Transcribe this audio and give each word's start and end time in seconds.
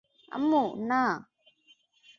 আম্মু, 0.31 0.61
না! 0.89 1.03